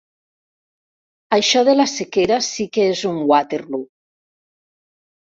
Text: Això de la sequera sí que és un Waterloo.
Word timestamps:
Això 1.37 1.61
de 1.69 1.77
la 1.77 1.87
sequera 1.93 2.41
sí 2.49 2.69
que 2.79 2.89
és 2.97 3.07
un 3.13 3.23
Waterloo. 3.33 3.89